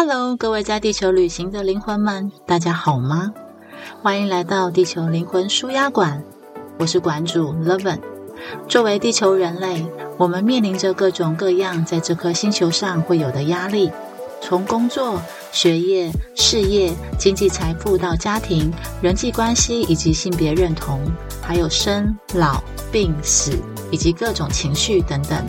[0.00, 3.32] Hello，各位在地球旅行的灵魂们，大家好吗？
[4.00, 6.22] 欢迎来到地球灵魂舒压馆，
[6.78, 7.98] 我是馆主 Levin。
[8.68, 9.84] 作为地球人类，
[10.16, 13.90] 我们面临着各种各样在这颗星球上会有的压力，
[14.40, 18.72] 从工作、学业、事业、经济财富到家庭、
[19.02, 21.00] 人际关系以及性别认同，
[21.42, 22.62] 还有生老
[22.92, 23.50] 病死
[23.90, 25.44] 以及各种情绪等等。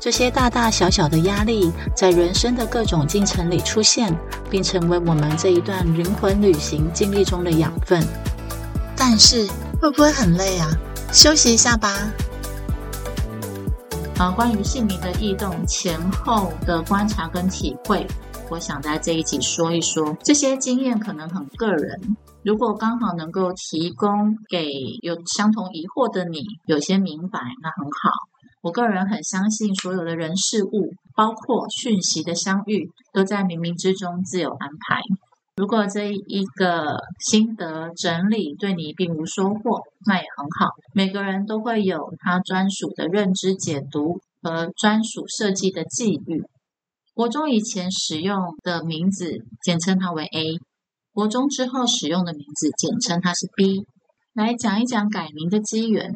[0.00, 8.02] 这些大大小小的压力，在人生的各种进程里出现，并成为我们这一段灵魂旅行经历中的养分。
[8.96, 9.46] 但是，
[9.78, 10.70] 会不会很累啊？
[11.12, 12.10] 休息一下吧。
[14.16, 18.06] 啊，关于姓名的异动前后的观察跟体会，
[18.48, 20.16] 我想在这一集说一说。
[20.22, 24.64] 这些经验可能很个人，如果刚好能够提供给
[25.02, 28.29] 有相同疑惑的你，有些明白，那很好。
[28.62, 35.00] 我个人很相信，所有的人事物，包括讯息的相遇，都在冥冥之中自有安排。
[35.56, 40.70] 如果这一个心得整理对你并无收获，那也很好。
[40.94, 46.44] 每个人都会有他专属的认知解读和专属设计的际遇。
[47.12, 50.56] 国中以前使用的名字，简称它为 A；
[51.12, 53.84] 国中之后使用的名字，简称它是 B。
[54.32, 56.14] 来讲一讲改名的机缘。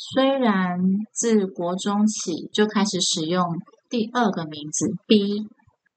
[0.00, 0.78] 虽然
[1.12, 3.44] 自国中起就开始使用
[3.90, 5.48] 第二个名字 B，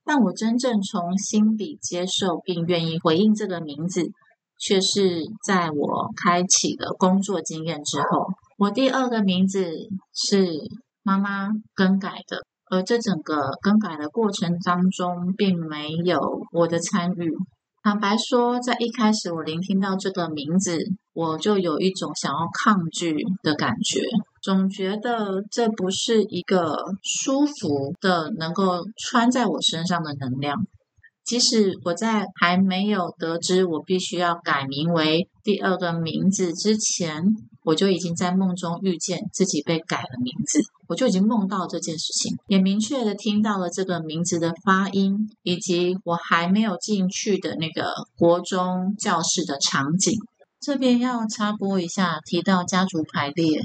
[0.04, 4.10] 但我真正从心底接受并愿意回应这个名字，
[4.58, 8.26] 却是在我开启了工作经验之后。
[8.58, 9.72] 我第二个名字
[10.16, 10.48] 是
[11.04, 12.42] 妈妈更改的，
[12.72, 16.20] 而这整个更改的过程当中，并没有
[16.52, 17.36] 我的参与。
[17.84, 20.78] 坦白说，在一开始我聆听到这个名字，
[21.14, 24.02] 我就有一种想要抗拒的感觉，
[24.40, 30.68] 总觉得这不是一个舒服的能够穿在我身上的能量。
[31.24, 37.24] 即使我在还没有得知我必须要改名为第二个名字之前，
[37.64, 50.14] 我就已经在梦中遇见自己被改了名字，我就已经梦到这件事情，也明确的听到了这个名字的发音，以及我还没有进去的那个国中教室的场景。
[50.60, 53.62] 这边要插播一下，提到家族排列，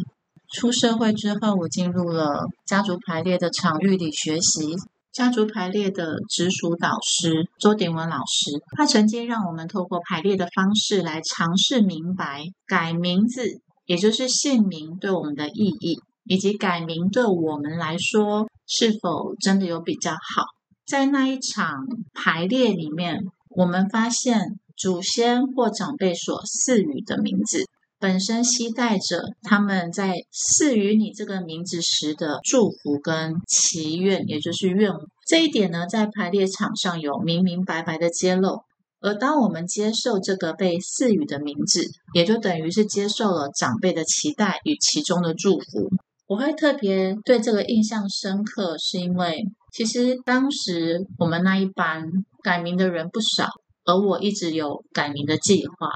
[0.49, 4.77] 出社会之后，我进入了家族排列的场域里学习。
[5.13, 20.45] 家族排列的直属导师周鼎文老师，他曾经让我们透过排列的方式来尝试明白改名字，也就是姓名对我们的意义，以及改名对我们来说是否真的有比较好。
[20.87, 27.65] 在那一场排列里面，我们发现祖先或长辈所赐予的名字。
[27.99, 35.01] 本身期待着他们在赐予你这个名字时的祝福跟祈愿，也就是愿望。
[35.27, 38.61] 这一点呢，在排列场上有明明白白的揭露。
[39.01, 41.85] 而当我们接受这个被赐予的名字，
[42.15, 45.89] 也就等于是接受了长辈的期待与其中的祝福。
[46.27, 52.05] 我会特别对这个印象深刻，是因为其实当时我们那一班
[52.43, 53.49] 改名的人不少，
[53.85, 55.89] 而我一直有改名的计划。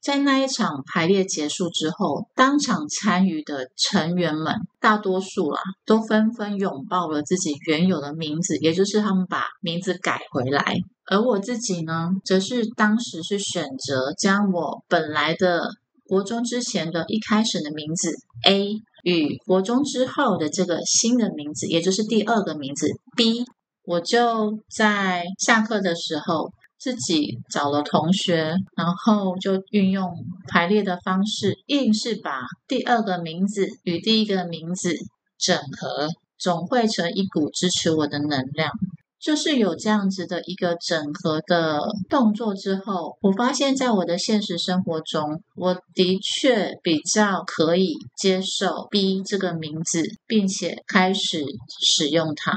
[0.00, 10.74] 在那一场排列结束之后，当场参与的成员们大多数啊，都纷纷拥抱了自己原有的名字，也就是他们把名字改回来。
[11.10, 15.70] 而我自己呢，则是当时是选择将我本来的
[16.04, 18.12] 国中之前的一开始的名字
[18.46, 23.44] A 与国中之后的这个新的名字，也就是第二个名字 B，
[23.84, 26.52] 我就在下课的时候。
[26.80, 34.94] 自己找了同学，然后就运用排列的方式，硬是把第二个名字与第一个名字
[35.36, 36.06] 整合，
[36.38, 38.70] 总汇成一股支持我的能量。
[39.20, 51.44] 就是有这样子的一个整合的动作之后，我发现在我的现实生活中，我的确比较可以接受 B 这个名字，并且开始
[51.80, 52.56] 使用它。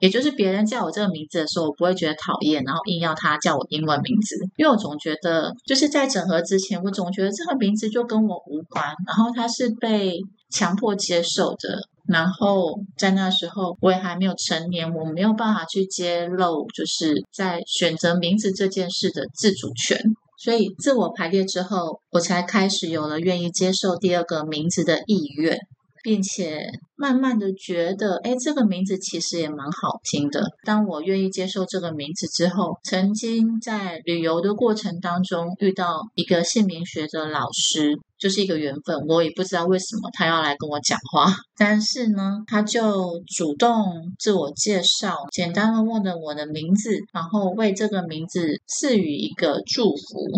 [0.00, 10.18] 也就是别人叫我这个名字的时候，我不会觉得讨厌，然后硬要他叫我英文名字，因为我总觉得就是在整合之前，我总觉得这个名字就跟我无关，然后他是被
[10.50, 19.98] 强迫接受的，然后在那时候我也还没有成年，我没有办法去揭露，就是在选择名字这件事的自主权，
[20.38, 25.58] 所以自我排列之后，我才开始有了愿意接受第二个名字的意愿。
[26.02, 26.66] 并且
[26.96, 30.42] 慢慢的觉得，哎，这个名字其实也蛮好听的。
[30.64, 37.98] 当我愿意接受这个名字之后，曾经在旅游的过程当中遇到一个姓名学的老师。
[38.22, 43.84] 就是一个缘分，我也不知道为什么他要来跟我讲话，但是呢，他就主动
[44.16, 50.28] 自我介绍，简单的问了我的名字，然后为这个名字赐予一个祝福，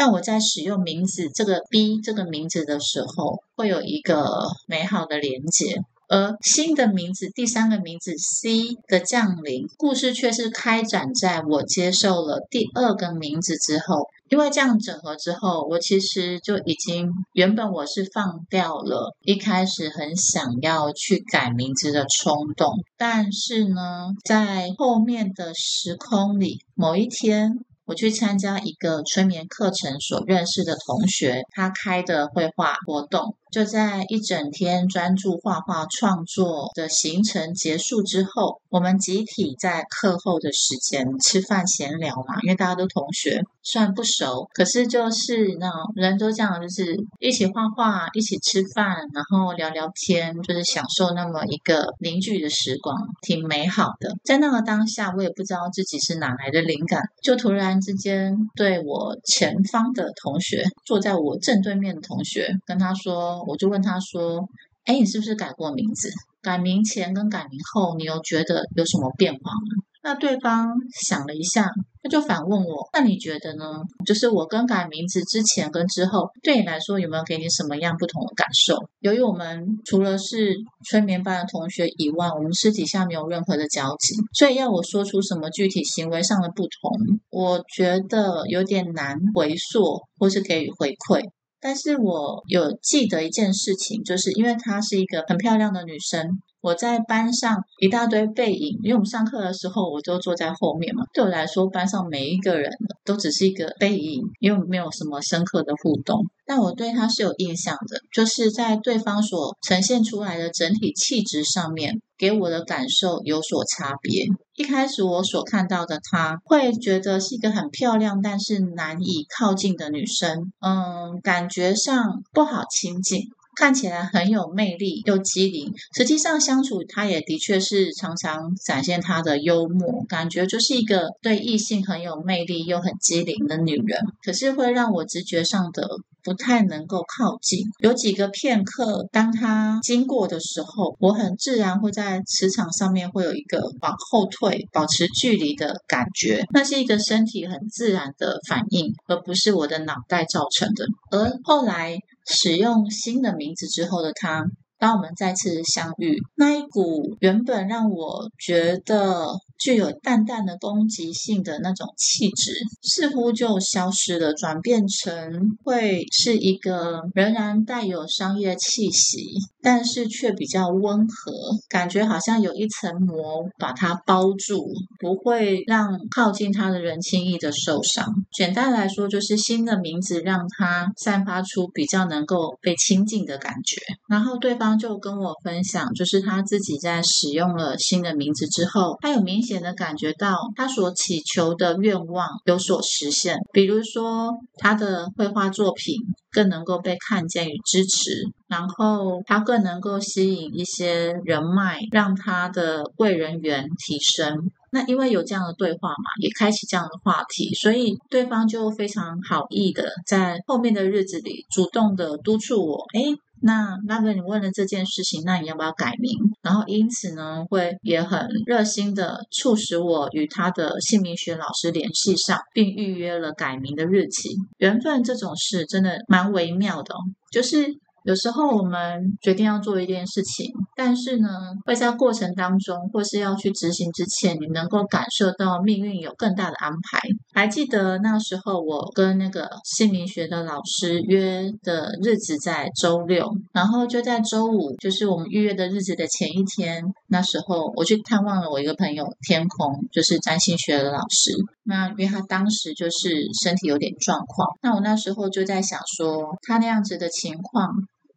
[0.00, 4.26] 让我在使用名字这个 B 这个名字的时候，会有一个
[4.66, 5.76] 美好的连接。
[6.08, 14.06] 而新的名字，第三个名字 C 的降临，故事却是开展在我接受了第二个名字之后。
[14.30, 27.58] 因为这样整合之后，我其实就已经原本我是放掉了一开始很想要去改名字的冲动，但是呢，在后面的时空里，某一天。
[27.90, 54.14] 我去参加一个催眠课程，所认识的同学，他开的绘画活动，就在一整天专注画画创作的行程结束之后，我们集体在课后的时间吃饭闲聊嘛，因为大家都同学，虽然不熟，可是就是那人都这样，就是一起画画，一起吃饭，然后聊聊天，就是享受那么一个凝聚的时光，挺美好的。
[54.24, 57.70] 在那个当下，我也不知道自己是哪来的灵感，就突然。
[57.80, 64.46] 之间对我前方的同学，坐在我正对面的同学，跟他说，我就问他说
[64.84, 66.10] ：“哎，你是不是改过名字？
[66.42, 70.72] 改名前跟改名后，你有觉得有什么变化吗？”那对方
[71.08, 71.70] 想了一下，
[72.02, 73.64] 他就反问我：“那你觉得呢？
[74.06, 78.76] 就是我更改名字之前跟之后，对你来说有没有给你什么样不同的感受？
[79.00, 80.56] 由于我们除了是
[80.88, 91.20] 催眠班的同学以外，我们私底下没有任何的交集，所以要我说出什么具体行为上的不同，我觉得有点难回溯或是给予回馈。
[91.60, 101.04] 但是我有记得一件事情，就是因为她是一个很漂亮的女生。”我在班上一大堆背影，因为我们上课的时候我就坐在后面嘛。
[101.14, 102.70] 对我来说，班上每一个人
[103.04, 106.24] 都只是一个背影，因为没有什么深刻的互动。
[106.46, 114.26] 但我对他是有印象的，就是在对方所呈现出来的整体气质上面，给我的感受有所差别。
[114.56, 120.52] 一开始我所看到的他，会觉得是一个很漂亮，但是难以靠近的女生。
[120.60, 123.28] 嗯，感觉上不好亲近。
[123.60, 134.00] 看起来很有魅力又机灵，实际上相处他也的确是常常展现他的幽默，感觉就是一个对异性很有魅力又很机灵的女人。
[134.24, 135.86] 可是会让我直觉上的
[136.24, 137.66] 不太能够靠近。
[137.80, 146.46] 有几个片刻，当他经过的时候，我很自然会在磁场上面会有一个往后退、保持距离的感觉。
[146.54, 150.86] 那是一个身体很自然的反应，而不是我的脑袋造成的。
[151.10, 151.98] 而后来。
[152.26, 154.44] 使用新的名字之后的他，
[154.78, 159.26] 当我们再次相遇，那一股原本让我觉得。
[159.60, 162.52] 具有淡淡的攻击性的那种气质，
[162.82, 169.26] 似乎就消失了，转变成会是一个仍然带有商业气息，
[169.60, 171.32] 但是却比较温和，
[171.68, 174.66] 感觉好像有一层膜把它包住，
[174.98, 178.06] 不会让靠近他的人轻易的受伤。
[178.32, 183.76] 简单来说，就是新的名字让他散发出比较能够被亲近的感觉。
[184.08, 189.49] 然后对方就跟我分享，就是他自己在使用了新的名字之后，他有明显。
[189.50, 195.96] 显的感觉到他所祈求的愿望有所实现，比如说他的绘画作品
[196.30, 204.50] 更能够被看见与支持，然后他更能够吸引一些人脉，让他的贵人缘提升。
[204.70, 213.02] 那因为有这样的对话嘛，也开启这样的话题，所以对方就非常好意的在后面的日子里主动的督促我，哎。
[213.42, 216.12] 那那个你问了这件事情，那你要不要改名？
[216.42, 224.30] 然后因此呢，会也很热心的促使我与他的姓名学老师联系上，并预约了改名的日期。
[224.58, 226.94] 缘分这种事真的蛮微妙的，
[227.32, 227.78] 就是。
[228.10, 231.28] 有时候我们决定要做一件事情，但是呢，
[231.64, 237.00] 会在过程当中，或是要去执行之前，你能够感受到命运有更大的安排。
[237.32, 251.30] 还记得那时候，我跟那个姓名学的老师约的日子在周六，然后就在周五，就是我们预约的日子的前一天，那时候我去探望了我一个朋友天空，就是占星学的老师。
[251.62, 257.70] 那因为他当时就是身体有点状况，那我那时候就在想说，他那样子的情况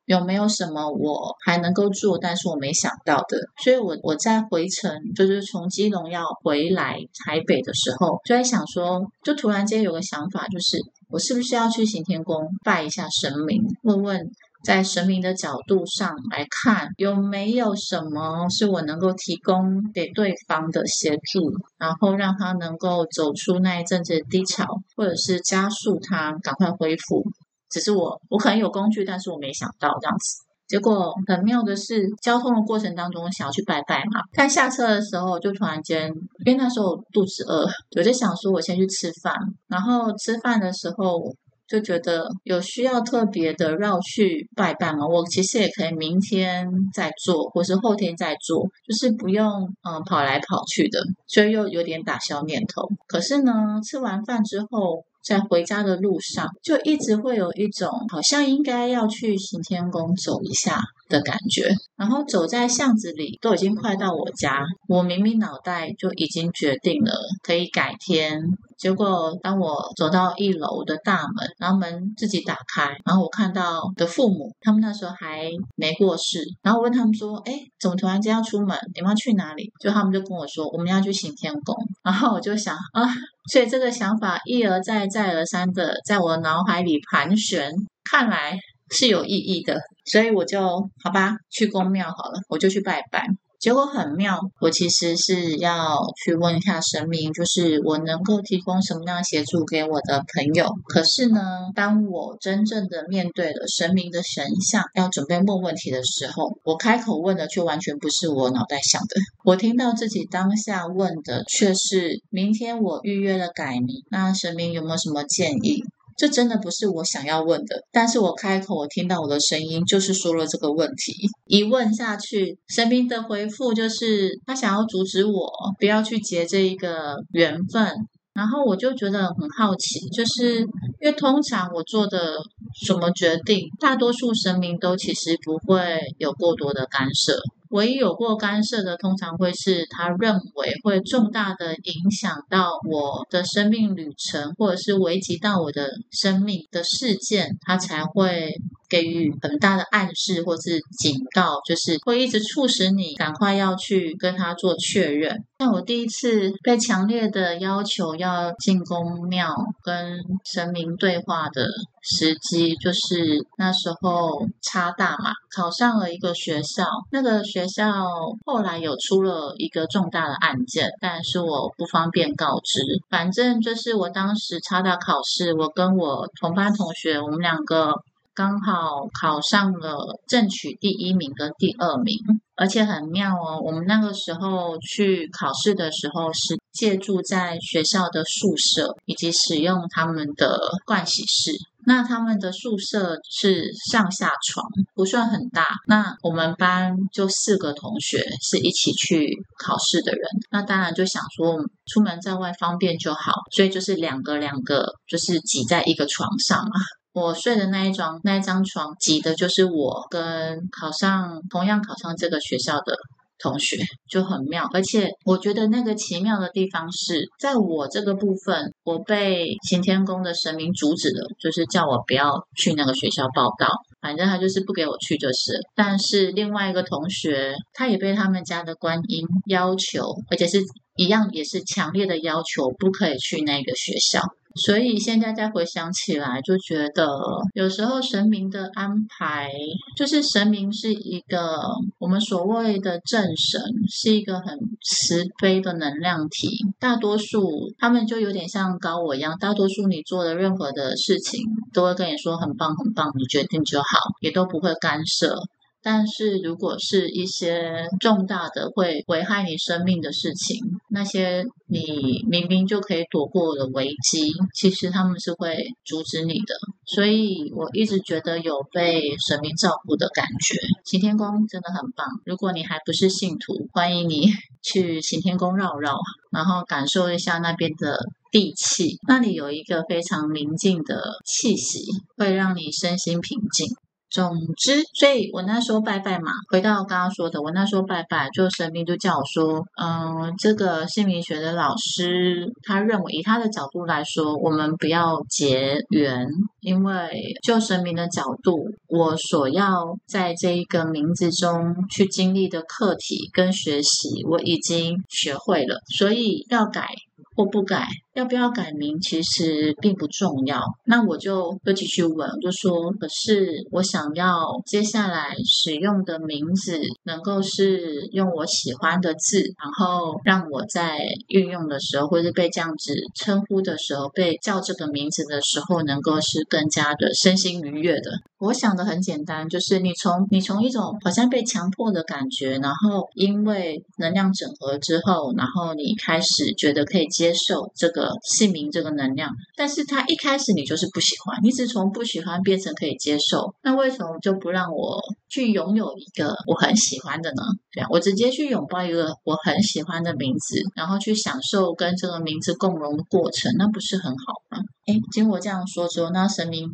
[0.05, 3.37] 有没有什么我还能够做，但是我没想到的。
[3.63, 10.77] 所以，我我在回程，就是从基隆要回来台北的时候，就在想说，就突然间有个想法，就是
[11.09, 14.31] 我是不是要去行天宫拜一下神明，问问。
[14.63, 27.25] 在神明的角度上来看，有没有什么是我能够提供给对方的协助，然后让他能够走出那一阵子的低潮，或者是加速他赶快恢复。
[27.73, 30.43] 只是我，我可能有工具，但是我没想到这样子。
[30.67, 36.07] 结果很妙的是，交通的过程当中想要去拜拜嘛，但下车的时候就突然间，
[36.45, 39.35] 因为那时候肚子饿，我就想说我先去吃饭。
[39.67, 41.21] 然后吃饭的时候
[41.67, 45.05] 就觉得有需要特别的绕去拜拜嘛？
[45.05, 49.45] 我其实也可以明天再做，或是后天再做，就是不用
[49.87, 52.87] 嗯跑来跑去的，所以又有点打消念头。
[53.05, 55.03] 可是呢，吃完饭之后。
[55.23, 60.81] 在回家的路上，就一直会有一种好像应该要去行天宫走一下
[61.13, 61.69] 的感觉。
[61.95, 68.41] 然后走在巷子里，都已经快到我家，我明明脑袋就已经决定了可以改天。
[68.77, 76.39] 结果当我走到一楼的大门，然后门自己打开，然后我看到的父母，他们那时候还没过世。
[76.61, 78.77] 然后我问他们说：“哎，怎么突然间要出门？
[78.93, 83.07] 你们要去哪里？”就他们就跟我说：“我们要去行天宫。”然后我就想啊。
[83.51, 87.69] 所以这个想法一而再、再而三的在我脑海里盘旋，
[88.09, 88.57] 看来
[88.93, 90.61] 是有意义的，所以我就
[91.03, 93.27] 好吧，去公庙好了，我就去拜拜。
[93.59, 100.67] 结果很妙，我其实是要去问一下神明，就是我能够提供什么样协助给我的朋友。
[100.89, 101.39] 可是呢，
[101.73, 109.15] 当我真正的面对了神明的神像，要准备问问题的时候，我开口问的却完全不是我脑袋想的。
[109.45, 115.85] 我听到自己当下问的却是：明天我预约了改名，那神明有没有什么建议？
[116.17, 121.13] 这真的不是我想要问的，但是我开口，我听到我的声音，就是说了这个问题。
[121.45, 127.91] 一问下去，神明的回复就是他想要阻止我不要去结这一个缘分，
[128.33, 130.67] 然后我就觉得很好奇，就是因
[131.01, 132.37] 为通常我做的
[132.85, 137.37] 什么决定，大多数神明都其实不会有过多的干涉。
[137.73, 148.53] 唯一有过干涉的，通常会是他认为会重大的影响到我的生命旅程，或者是危及到我的生命的事件，他才会
[148.87, 155.43] 给予很大的暗示或是警告，就是会一直促使你赶快要去跟他做确认。
[155.57, 161.65] 像我第一次被强烈的要求要进宫庙跟神明对话的
[162.03, 167.63] 时机，就是那时候差大嘛，考上了一个学校，那个学。
[167.73, 168.05] 校
[168.45, 172.81] 后来有出了一个重大的案件，但是我不方便告知。
[173.09, 177.95] 反正就是我当时插大考试，我跟我同班同学，我们两个
[178.35, 182.15] 刚好考上了正取第一名跟第二名，
[182.55, 183.59] 而且很妙哦。
[183.65, 191.57] 我们那个时候去考试的时候，是借住在学校的宿舍，以及使用他们的盥洗室。
[191.85, 195.67] 那他们的宿舍是上下床，不算很大。
[195.87, 199.27] 那我们班就四个同学是一起去
[199.63, 200.21] 考试的人，
[200.51, 206.71] 那当然就想说出门在外方便就好，所以就是两个两个就是挤在一个床上嘛。
[207.13, 212.95] 我睡的那一张那一张床挤的就是我跟考上同样考上这个学校的。
[213.43, 213.77] 同学
[214.09, 223.67] 就很妙，而且我觉得那个奇妙的地方是在我这个部分，我被行天宫的神明阻止了，就是叫我不要去那个学校报道，
[223.99, 225.59] 反正他就是不给我去就是。
[225.75, 230.63] 但是另外一个同学，他也被他们家的观音要求，而且是
[230.95, 234.21] 一样也是强烈的要求，不可以去那个学校。
[234.55, 237.07] 所以现在再回想起来，就觉得
[237.53, 239.49] 有时候神明的安排，
[239.97, 241.59] 就是神明是一个
[241.97, 246.49] 我们所谓的正神，是一个很慈悲的能量体。
[246.79, 251.41] 大多数他们就有点像高我一样，大多数你做的任何的事情，
[251.73, 253.85] 都会跟你说很棒很棒，你决定就好，
[254.21, 255.35] 也都不会干涉。
[255.83, 260.57] 但是，如果是一些重大的会危害你生命的事情，
[260.89, 266.55] 那些你明明就可以躲过的危机，其实他们是会阻止你的。
[266.85, 270.55] 所以我一直觉得有被神明照顾的感觉。
[270.85, 274.27] 行天宫真的很棒，如果你还不是信徒，欢迎你
[274.63, 275.97] 去行天宫绕绕，
[276.31, 277.99] 然后感受一下那边的
[278.31, 278.97] 地气。
[279.05, 281.85] 那里有一个非常宁静的气息，
[282.15, 283.67] 会让你身心平静。
[284.13, 296.27] 总之，所以我那时候拜拜嘛，回到刚刚说的，我那时候拜拜，就神明就叫我说，嗯，这个姓名学的老师，他认为以他的角度来说，我们不要结缘，
[296.61, 297.09] 因为
[297.41, 306.87] 就神明的角度，我所要在这一个名字中去经历的课题跟学习，我已经学会了，所以要改
[307.35, 307.87] 或不改。
[308.13, 310.61] 要不要改名其实并不重要。
[310.85, 328.11] 那我就又继续问，我就说：可是我想要接下来使用的名字能够是用我喜欢的字，然后让我在运用的时候，或是被这样子称呼的时候，被叫这个名字的时候，能够是更加的身心愉悦的。
[328.39, 347.43] 我想的很简单，就是你从你从一种好像被强迫的感觉，然后因为能量整合之后，然后你开始觉得可以接受这个姓名这个能量，但是他一开始你就是不喜欢，你只从不喜欢变成可以接受，那为什么就不让我去拥有一个我很喜欢的呢？
[347.71, 354.59] 对啊，我直接去拥抱一个我很喜欢的名字，然后去享受跟这个名字共融的过程，那不是很好吗？
[354.85, 356.69] 哎，经我这样说之后，那神明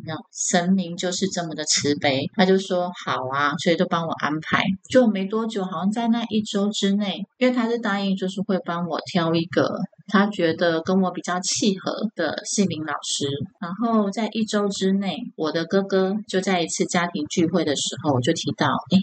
[0.50, 4.62] 神明就是这么的慈悲，他就说好啊，所以就帮我安排。
[4.90, 9.68] 就没多久，好像在那一周之内，因为他是答应，就是会帮我挑一个
[10.10, 13.26] 他觉得跟我比较契合的姓名老师。
[13.60, 18.98] 然后在一周之内，我的哥哥就在一次家庭聚会的时候我就提到，哎。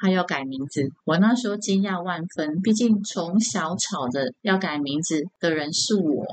[0.00, 2.60] 他要改名字，我那时候惊讶万分。
[2.62, 6.24] 毕竟从小吵着要改名字的人是我，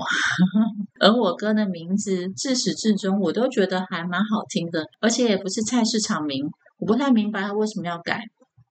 [1.02, 6.48] 而我哥的名字自始至终我都觉得还蛮好听的，而且也不是菜市场名。
[6.78, 8.22] 我不太明白他为什么要改。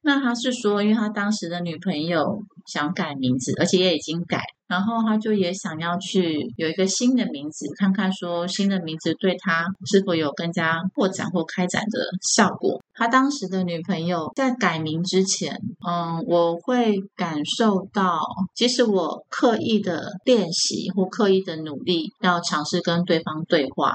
[0.06, 12.80] 那他是说，因为他当时的女朋友想改名字，而且也已经改，然后他就也想要去有一个新的名字，看看说新的名字对他是否有更加扩展或开展的效果。
[12.94, 18.20] 他当时的女朋友在改名之前，嗯，我会感受到，
[18.54, 23.92] 即使我刻意的练习或刻意的努力，要尝试跟对方对话、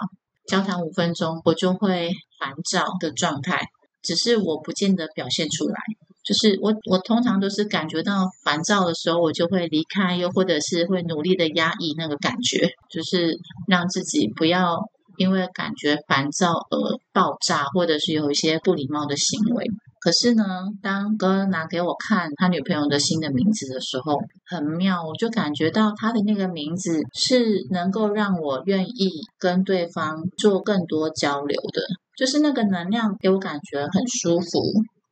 [0.49, 3.61] 交谈五分钟，我就会烦躁的状态。
[4.03, 5.77] 只是我不见得表现出来，
[6.25, 14.79] 就是我我通常都是感觉到烦躁的时候，我就会离开，又或者是会努力的压抑那个感觉，就是让自己不要
[15.17, 16.77] 因为感觉烦躁而
[17.13, 19.65] 爆炸，或者是有一些不礼貌的行为。
[20.03, 20.45] 可是呢，
[20.83, 24.17] 当哥拿给我看他女朋友的新的名字的时候，
[24.47, 31.83] 很妙，我就感觉到他的那个名字是能够让我愿意跟对方做更多交流的。
[32.21, 34.61] 就是那个能量给我感觉很舒服。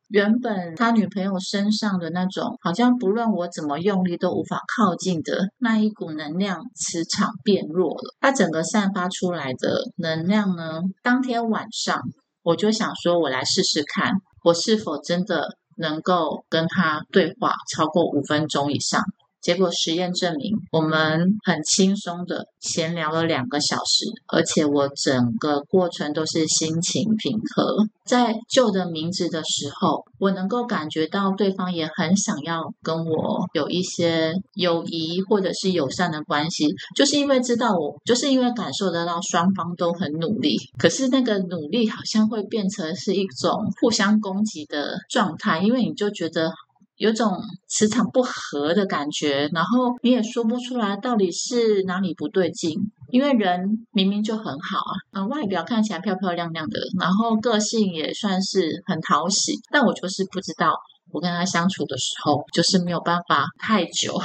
[0.09, 8.15] 原本他女朋友身上的那种，好像不论我怎么用力都无法靠近的那一股能量磁场变弱了。
[8.19, 11.99] 他整个散发出来的能量呢，当天晚上
[12.43, 14.11] 我就想说，我来试试看，
[14.43, 19.01] 我是否真的能够跟他对话超过五分钟以上。
[19.41, 27.87] 结果实验证明，我们很轻松的闲聊了两个小时，而且我整个过程都是心情平和。
[28.05, 40.57] 在旧的名字的时候，我能够感觉到对方也很想要跟我有一些友谊或者是友善的关系，就是因为知道我，就是因为感受得到双方都很努力。
[40.77, 46.51] 可是那个努力好像会变成是一种互相攻击的状态，因为你就觉得。
[46.99, 47.31] 有种
[47.69, 52.77] 磁场不合的感觉，然后你也说不出来到底是哪里不对劲，
[53.09, 60.73] 因为人明明就很好啊，嗯，外表看起来漂漂亮亮的，然后个性也算是很讨喜，但我就是不知道，
[61.13, 64.19] 我跟他相处的时候，就是没有办法太久。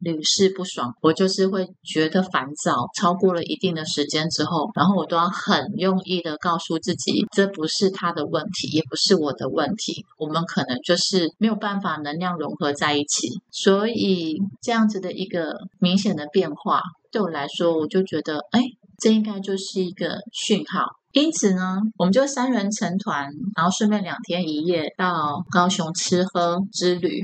[0.00, 2.86] 屡试不爽，我就是会觉得烦躁。
[2.96, 10.04] 超过了一定的时间之后，然后我都要很用意的告诉自己，这不是他的问题，也不是我的问题。
[10.18, 13.28] 我们可能就是没有办法能量融合在一起。
[13.50, 18.60] 所以这样子的一个明显的变化，对我来说，我就觉得，哎，
[18.98, 20.86] 这应该就是一个讯号。
[21.12, 27.22] 因此呢，我们就三人成团，然后顺便两天一夜到高雄吃喝之旅。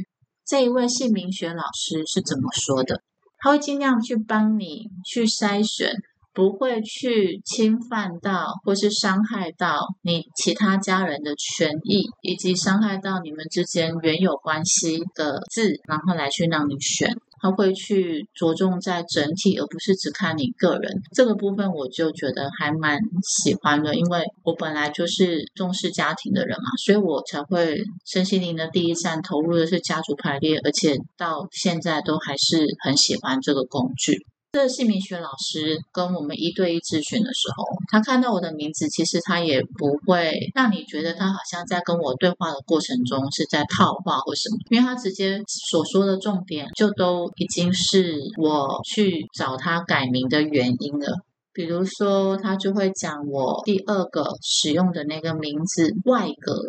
[0.53, 3.01] 这一位姓名学老师是怎么说的？
[3.39, 5.95] 他会尽量去帮你去筛选，
[6.35, 17.17] 不会去侵犯到或是伤害到你其他家人的权益，以及伤害到你们之间原有关系的字，然后来去让你选。
[17.43, 34.25] 他会去着重在整体，而不是只看你个人这个部分，我就觉得还蛮喜欢的，因为我本来就是重视家庭的人嘛，所以我才会身心灵的第一站投入的是家族排列，而且到现在都还是很喜欢这个工具。
[34.53, 51.17] 这姓名学老师跟我们一对一咨询的时候，他看到我的名字，其实他也不会让你觉得他好像在跟我对话的过程中是在套话或什么，因为他直接所说的重点就都已经是我去找他改名的原因了。
[51.55, 56.63] 比如说，他就会讲我第二个使用的那个名字外格。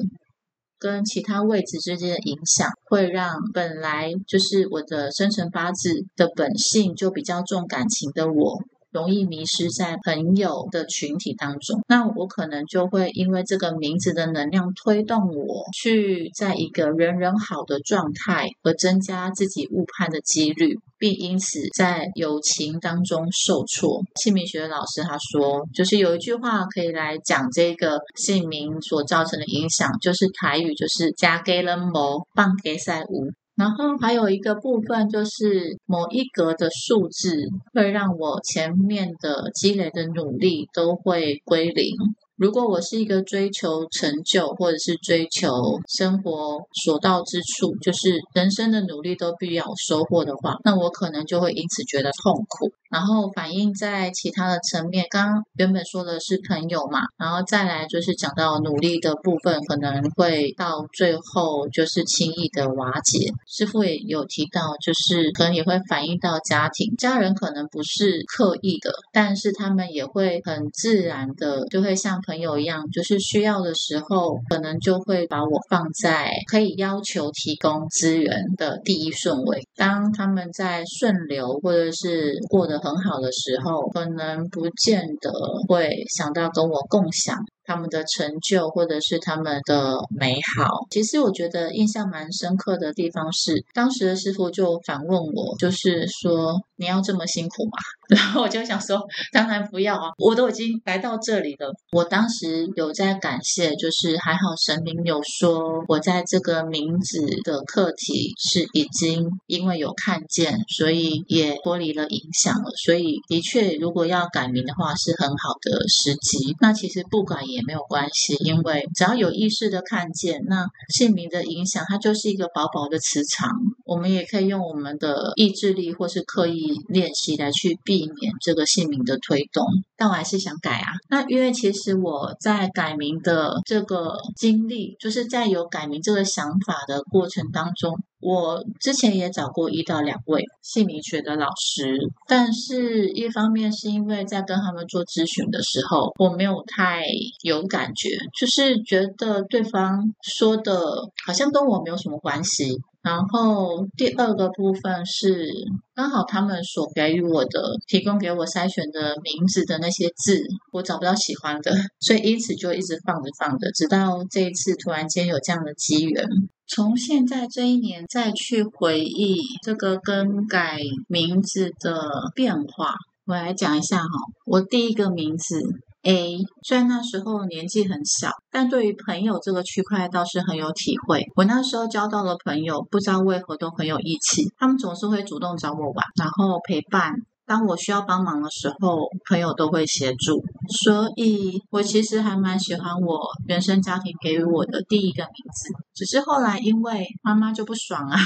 [0.84, 8.62] 跟其他位置之间的影响，会让本来就是我的生辰八字的本性就比较重感情的我，
[8.94, 11.82] 容易迷失在朋友的群体当中。
[11.88, 24.02] 那我可能就会因为这个名字的能量推动我去在一个人人好的状态，而增加自己误判的几率，并因此在友情当中受挫。
[24.22, 33.32] 姓名学老师他说，就是有一句话可以来讲这个姓名所造成的影响，就是台语就是“加给人谋，棒给赛无”。
[33.56, 37.36] 然后还有一个部分就是某一格的数字
[37.74, 41.96] 会让我前面的积累的努力都会归零。
[42.36, 45.52] 如果我是一个追求成就或者是追求
[45.88, 52.74] 生活所到之处，就是人生的努力都必要收获的话，那我可能就会因此觉得痛苦。
[52.94, 63.32] 然后反映在其他的层面，刚刚原本说的是朋友嘛，然后再来就是讲到努力的部分，可能会到最后就是轻易的瓦解。
[63.48, 79.68] 师傅也有提到，就是可能也会反映到家庭，家人可能不是刻意的，但是他们也会很自然的，就会像朋友一样，就是需要的时候，可能就会把我放在可以要求提供资源的第一顺位。
[79.76, 82.83] 当他们在顺流或者是过得。
[82.84, 85.32] 很好的时候，可能不见得
[85.70, 87.38] 会想到跟我共享。
[87.74, 97.72] 他们的成就，或者是他们的美好，其实我觉得印象蛮深刻的地方是，当时的师傅就反问我，就是说你要这么辛苦吗？
[98.14, 101.74] 然后我就想说，当然不要啊，我都已经来到这里了。
[101.92, 112.70] 我当时有在感谢，就是还好神明有说，我在这个名字的课题是已经因为有看见，所以也脱离了影响了。
[112.86, 116.56] 所以的确，如果要改名的话，是很好的时机。
[116.60, 117.44] 那其实不管。
[117.48, 123.50] 也没有关系，因为只要有意识的看见，那姓名的影响，它就是一个薄薄的磁场。
[123.86, 129.66] 我们也可以用我们的意志力或是刻意练习来去避免这个姓名的推动。
[129.96, 130.94] 但我还是想改啊。
[131.10, 138.00] 那因为其实我在改名的这个经历，就是在有改名这个想法的过程当中。
[138.24, 147.04] 我之前也找过一到两位姓名学的老师，但是一方面是因为在跟他们做咨询的时候，我没有太
[147.42, 148.10] 有感觉，
[148.40, 152.82] 就是觉得对方说的好像跟我没有什么关系。
[153.04, 155.46] 然后第二个部分是
[155.94, 166.26] 刚好他们所给予我的、提供给我筛选的名字的那些字，我找不到喜欢的， 所以因此就一直放着放着，直到这一次突然间有这样的机缘。
[166.66, 174.08] 从现在这一年再去回忆这个更改名字的变化，我来讲一下哈。
[174.46, 175.62] 我第一个名字
[176.04, 181.26] A，虽然那时候年纪很小，但对于朋友这个区块倒是很有体会。
[181.36, 187.14] 我那时候交到的朋友，不知道为何都很有义气，他们总是会主动找我玩，然后陪伴。
[187.46, 190.42] 当我需要帮忙的时候，朋友都会协助，
[190.82, 195.74] 所以我其实还蛮喜欢我原生家庭给予我的第一个名字。
[195.94, 198.18] 只是后来因为妈妈就不爽啊，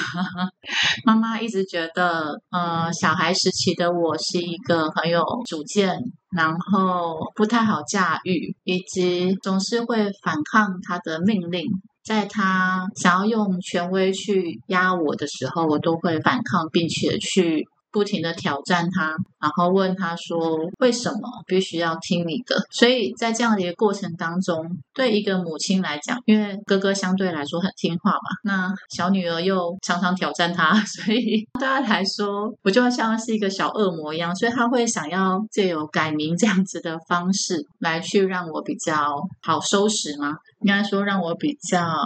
[1.03, 5.99] 妈妈一直觉得，呃，小孩时期的我是一个很有主见，
[6.35, 11.65] 然后不太好驾驭，以及总是会反抗他的命令。
[12.03, 17.67] 在他想要用权威去压我的时候，我都会反抗，并且去。
[17.97, 20.37] 不停的挑战他，然后问他说
[20.77, 38.93] ：“为什么必须要听你的？”所以在这样的一个过程当中，对一个母亲来讲，因为哥哥相对来说很听话嘛，那小女儿又常常挑战他， 所以对他来说，我就像是一个小恶魔一样，所以他会想要借由改名这样子的方式来去让我比较
[39.41, 40.35] 好收拾吗？
[40.61, 41.97] 应该说让我比较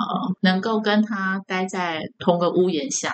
[0.42, 3.12] 能够跟他待在同个屋檐下。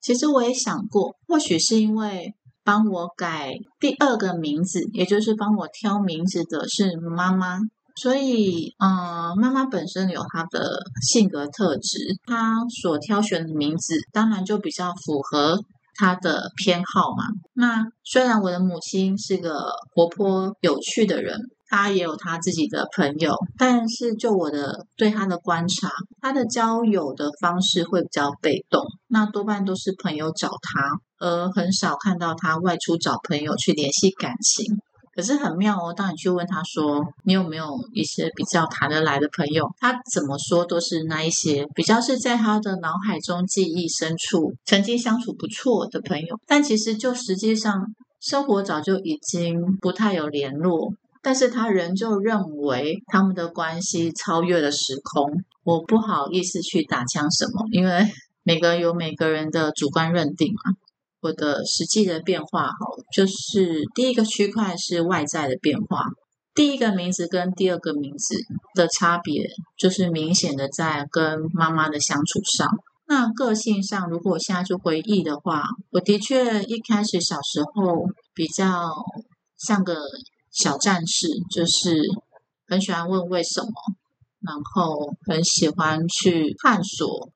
[0.00, 2.34] 其实我也想过，或许是因为
[2.64, 7.58] 帮我改第二个名字，也就是帮我挑名字的是妈妈，
[7.96, 15.60] 所以，嗯，妈妈本身有她的性格特质，她所挑选的名字当然就比较符合
[15.94, 17.24] 她的偏好嘛。
[17.54, 21.38] 那虽然我的母亲是个活泼有趣的人。
[21.68, 34.78] 他也有他自己的朋友，但是就我的对他的观察，他的交友的方式会比较被动，那多半都是朋友找他，而很少看到他外出找朋友去联系感情。
[35.14, 50.92] 可是很妙哦，当你去问他说你有没有一些比较谈得来的朋友，他怎么说都是那一些比较是在他的脑海中记忆深处曾经相处不错的朋友，但其实就实际上生活早就已经不太有联络。
[51.22, 58.06] 但是他仍旧认为他们的关系超越了时空，我不好意思去打枪什么，因为
[58.42, 60.76] 每个人有每个人的主观认定嘛。
[61.20, 62.76] 我的实际的变化哈，
[63.12, 66.04] 就是第一个区块是外在的变化。
[66.54, 68.36] 第一个名字跟第二个名字
[68.74, 72.68] 的差别，就是明显的在跟妈妈的相处上。
[73.08, 78.92] 那个性上，如果我现在去回忆的话，我的确一开始小时候比较
[79.56, 79.96] 像个
[80.60, 82.02] 小战士，就是
[82.66, 83.70] 很喜欢问为什么，
[84.40, 87.30] 然后很喜欢去探索。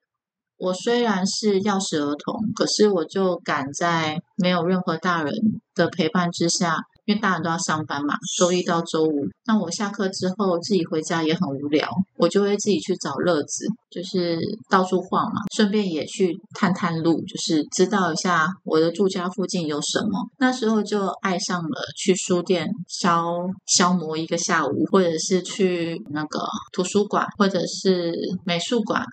[0.57, 5.33] 我虽然是钥匙儿童，可是我就敢在没有任何大人
[5.73, 6.81] 的陪伴之下。
[7.05, 9.25] 因为大人都要上班嘛，周一到周五。
[9.45, 14.39] 那我下课之后自己回家也很无聊，我就会自己去找乐子，就是
[14.69, 20.29] 到处晃嘛，顺便也去探探路，就是知道一下我的住家附近有什么。
[20.39, 23.35] 那时候就爱上了去书店消
[23.65, 26.39] 消磨一个下午，或者是去那个
[26.71, 28.13] 图书馆，或者是
[28.45, 29.03] 美术馆。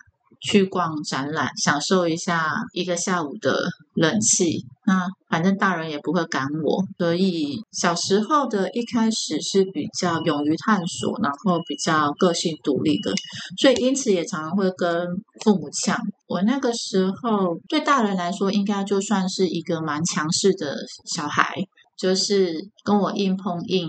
[0.41, 4.65] 去逛展览，享受一下一个下午的冷气。
[4.85, 13.13] 那反正大人也不会赶我，所以小时候的一开始是比较勇于探索，然后比较个性独立的，
[13.61, 15.07] 所以因此也常常会跟
[15.43, 15.97] 父母抢。
[16.27, 20.75] 我那个时候对大人来说，应该就算是一个蛮强势的
[21.05, 21.55] 小孩，
[21.97, 23.87] 就是跟我硬碰硬，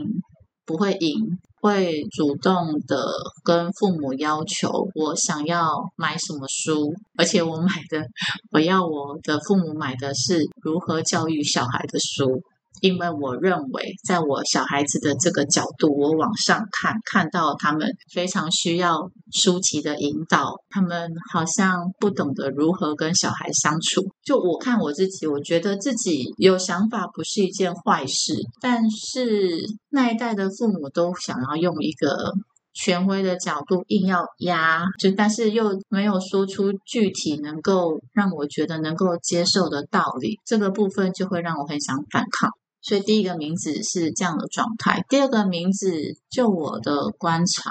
[0.67, 1.38] 不会赢。
[1.62, 3.07] 会主动的
[3.44, 8.05] 跟父母要求我想要买什么书，而且我买的
[8.51, 12.42] 我要我的父母买的是如何教育小孩的书。
[12.83, 24.03] 因为我认为，在我小孩子的这个角度，我往上看，看到他们非常需要书籍的引导，他们好像不懂得如何跟小孩相处。
[24.25, 32.33] 就我看我自己，我觉得自己有想法不是一件坏事，但是那一代的父母都想要用一个
[32.75, 42.51] 权威的角度硬要压，就但是又没有说出具体能够让我觉得能够接受的道理，这个部分就会让我很想反抗。
[42.83, 47.71] 所以第一个名字是这样的状态，第二个名字就我的观察，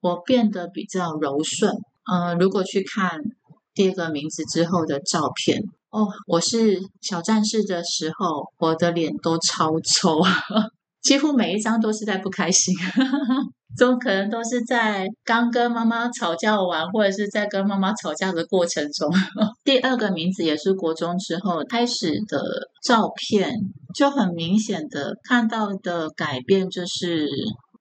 [0.00, 1.74] 我变得比较柔顺。
[2.06, 3.20] 呃，如果去看
[3.74, 10.20] 第二个名字之后的照片，哦，我是小战士的时候，我的脸都超丑，
[11.04, 12.74] 几乎每一张都是在不开心。
[13.76, 19.10] 都可能都是在刚跟妈妈吵架完，或者是在跟妈妈吵架的过程中。
[19.64, 22.40] 第二个名字也是国中之后开始的
[22.84, 23.52] 照片，
[23.92, 27.28] 就很明显的看到的改变，就是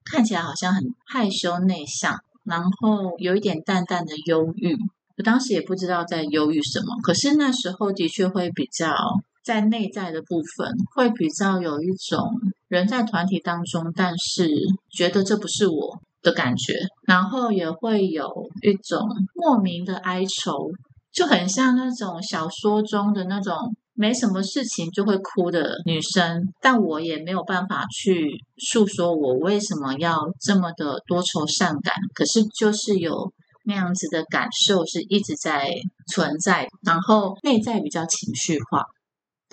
[0.03, 4.75] 看起来好像很害羞内向，然后有一点淡淡的忧郁。
[5.15, 8.95] 我当时也不知道在忧郁什么，可是那时候的确会比较。
[9.43, 12.19] 在内在的部分，会比较有一种
[12.67, 14.49] 人在团体当中，但是
[14.89, 16.73] 觉得这不是我的感觉，
[17.05, 18.25] 然后也会有
[18.61, 19.01] 一种
[19.35, 20.71] 莫名的哀愁，
[21.11, 33.31] 就很像那种小说中的那种没什么事情就会哭的女生，但我也没有办法去诉说我为什么要这么的多愁善感，可是就是有
[33.65, 35.69] 那样子的感受是一直在
[36.07, 38.83] 存在，然后内在比较情绪化。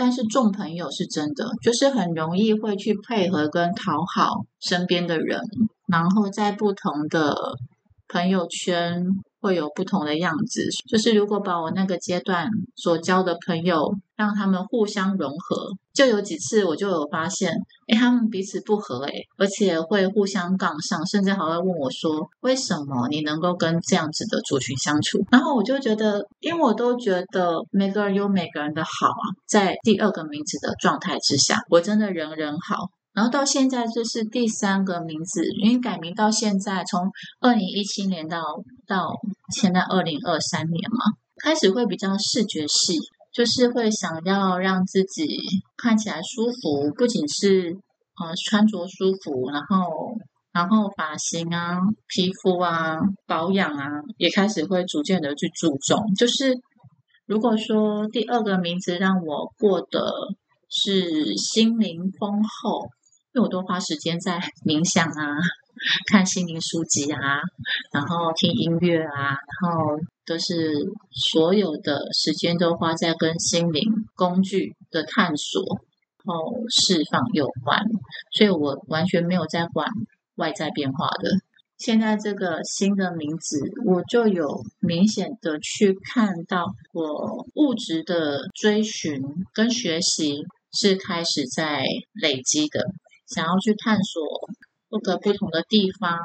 [0.01, 5.39] 但是众朋友是真的，就是很容易会去配合跟讨好身边的人，
[5.87, 7.35] 然后在不同的
[8.09, 9.05] 朋友圈。
[9.41, 17.53] 会有不同的样子，就是如果把我那个阶段所交的朋友，让他们互相融合，就有几次我就有发现，
[17.89, 25.19] 哎，他们彼此不合，哎，而且会互相杠上，甚至还会问我说，为什么你能够跟这样子的族群相处？
[25.31, 32.91] 然后我就觉得，因为我都觉得每个人有每个人的好啊，在第二个名字的状态之下，我真的人人好。
[33.13, 38.41] 然后到现在这是第三个名字，因为改名到现在，从二零一七年到
[38.87, 39.13] 到
[39.53, 40.99] 现在二零二三年嘛，
[41.43, 42.97] 开始会比较视觉系，
[43.33, 45.27] 就是会想要让自己
[45.77, 47.77] 看起来舒服，不仅是
[48.23, 50.17] 呃穿着舒服，然后
[50.53, 52.97] 然后发型啊、皮肤啊、
[53.27, 53.87] 保养啊，
[54.19, 56.15] 也开始会逐渐的去注重。
[56.17, 56.57] 就是
[57.27, 60.13] 如果说第二个名字让我过得
[60.69, 62.89] 是心灵丰厚。
[63.33, 65.39] 因为我都花时间在冥想啊，
[66.11, 67.41] 看心灵书籍啊，
[67.93, 73.85] 然后听音乐啊，然后都是所有的时间都花在跟心灵
[74.17, 75.63] 工具的探索、
[76.25, 77.81] 然后释放有关，
[78.33, 79.89] 所以我完全没有在管
[80.35, 81.31] 外在变化的。
[81.79, 89.23] 现在这个新的名字，我就有明显的去看到我物质的追寻
[89.55, 92.93] 跟学习是开始在累积的。
[93.31, 94.23] 想要去探索
[94.89, 96.19] 各个不同的地方，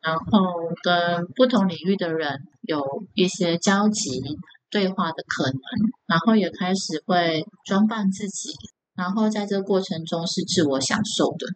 [0.00, 4.20] 然后跟不同领域的人有一些交集，
[4.68, 5.60] 对话的可能，
[6.06, 8.50] 然后也开始会装扮自己，
[8.96, 11.46] 然后在这个过程中是自我享受的。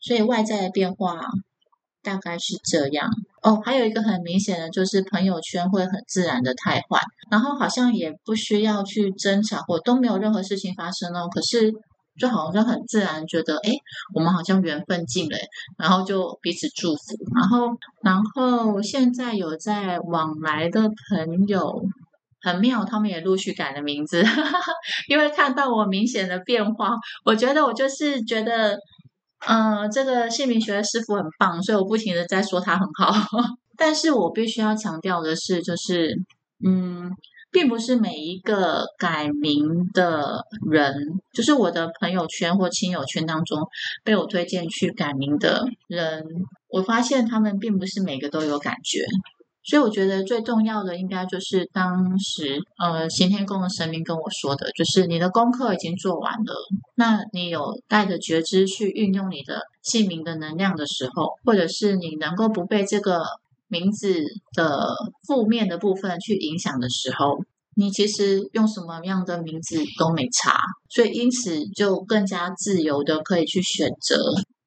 [0.00, 1.20] 所以外在的变化
[2.02, 3.10] 大概是这样
[3.42, 3.60] 哦。
[3.62, 11.28] 还有一个很明显的就是朋友圈会很自然的汰换，然后好像也不需要去争吵，或都没有任何事情发生哦。
[11.28, 11.74] 可是。
[12.18, 13.70] 就好像很自然觉得，哎，
[14.14, 15.36] 我们好像缘分尽了，
[15.78, 17.02] 然后就彼此祝福，
[17.34, 21.82] 然后，然后现在有在往来的朋友
[22.40, 24.22] 很妙，他们也陆续改了名字，
[25.08, 26.90] 因为看到我明显的变化，
[27.24, 28.78] 我觉得我就是觉得，
[29.46, 33.12] 嗯，这个姓名学的师傅很棒，所以我不停的在说他很好，
[33.76, 36.14] 但是我必须要强调的是，就是，
[36.64, 37.10] 嗯。
[37.50, 40.92] 并不是每一个改名的人，
[41.32, 43.66] 就是我的朋友圈或亲友圈当中
[44.04, 46.22] 被我推荐去改名的人，
[46.68, 49.04] 我发现他们并不是每个都有感觉。
[49.64, 56.54] 所以我觉得最重要的应该就是当时呃行天宫的神明跟我说的，就是你的功课已经做完了，
[56.94, 63.22] 那你有带着觉知去运用你的姓名的能量的时候，或者是你能够不被这个。
[63.68, 64.24] 名字
[64.54, 64.86] 的
[65.26, 67.38] 负面的部分去影响的时候，
[67.74, 74.16] 你其实用什么样的名字都没差，所以因此就更加自由的可以去选择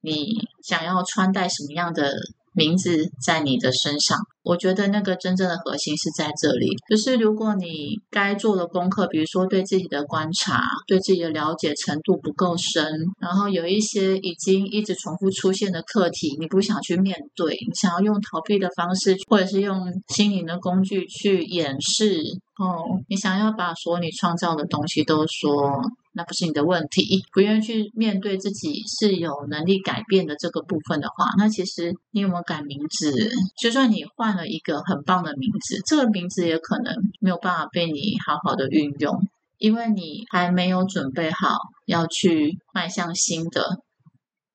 [0.02, 0.34] 你
[0.64, 2.14] 想要穿戴什么样的。
[2.52, 4.18] 名字在你的身上，
[4.50, 6.68] 我觉得那个真正的核心是在这里。
[6.90, 12.84] 就是如果你该做的功课，比如说对自己的观察、对自己的了解程度不够深，
[13.20, 22.18] 然后有一些已经一直重复出现的课题，你不想去面对，你想要用逃避的方式，或者是用心灵的工具去掩饰。
[22.58, 25.80] 哦，你想要把所有你创造的东西都说。
[26.12, 33.30] 那不是你的问题，不愿意去面对自己是有能力改变的这个部分的话，那其实你有没有改名字？
[33.62, 39.22] 就算你换了一个很棒的名字，这个名字也可能没有办法被你好好的运用，
[39.60, 43.84] 因为你还没有准备好要去迈向新的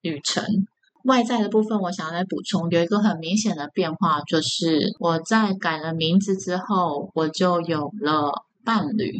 [0.01, 0.45] 旅程。
[1.05, 9.15] 外在的部分，我想要来补充，有一个很明显的变化，就是我在改了名字之后，我就有了伴侣，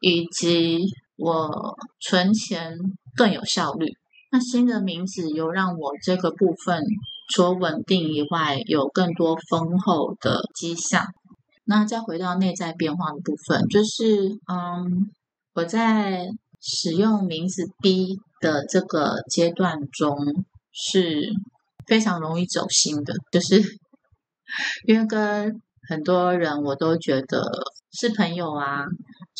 [0.00, 0.80] 以及。
[1.18, 2.78] 我存钱
[3.16, 3.92] 更有效率。
[4.30, 6.84] 那新的名字有让我这个部分
[7.34, 11.06] 除了稳定以外，有更多丰厚的迹象。
[11.64, 15.10] 那再回到内在变化的部分，就是嗯，
[15.54, 16.28] 我在
[16.60, 20.16] 使用名字 B 的这个阶段中
[20.72, 21.30] 是
[21.86, 23.60] 非常容易走心的，就是
[24.86, 27.50] 因为跟很多人我都觉得
[27.92, 28.84] 是朋友啊。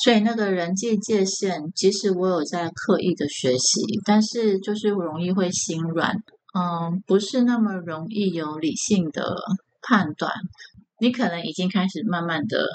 [0.00, 6.22] 所以那个人际界限，即使我有在刻意的学习，但是就是容易会心软，
[6.54, 9.34] 嗯，不是那么容易有理性的
[9.82, 10.32] 判断。
[11.00, 12.68] 你可能已经开始慢慢的，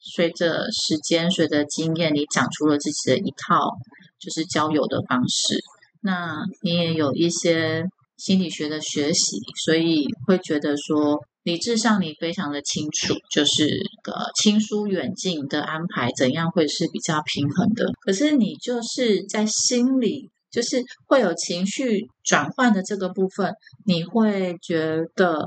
[0.00, 3.76] 随着时间、随着经验，你长出了自己的一套
[4.18, 5.62] 就是交友的方式。
[6.00, 7.84] 那你也有一些
[8.16, 11.22] 心理学的学习，所以会觉得说。
[11.46, 13.68] 理智上你非常的清楚，就是
[14.02, 17.86] 个亲疏远近的安排，怎样会是比较平衡的？
[18.04, 23.54] 可是你就是在心里，就是会有情绪转换的这个部分，
[23.84, 25.46] 你会觉得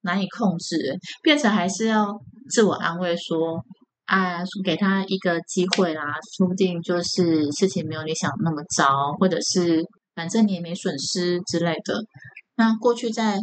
[0.00, 3.62] 难以控制，变成还是要自我安慰说
[4.06, 6.02] ：“啊，给他一个机会啦，
[6.36, 9.84] 说不定就是事情没有你想那么糟，或者是
[10.16, 11.94] 反正你也没损失之类的。”
[12.58, 13.38] 那过去在。